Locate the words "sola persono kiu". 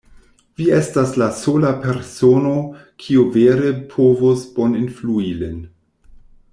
1.41-3.29